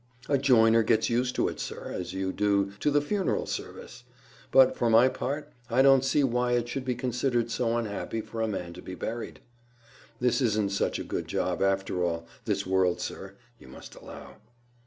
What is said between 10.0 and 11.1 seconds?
This isn't such a